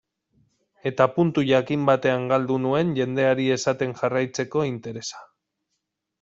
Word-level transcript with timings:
Eta 0.91 1.05
puntu 1.17 1.43
jakin 1.49 1.83
batean 1.89 2.25
galdu 2.31 2.57
nuen 2.65 2.95
jendeari 3.01 3.47
esaten 3.59 3.95
jarraitzeko 4.01 4.67
interesa. 4.73 5.25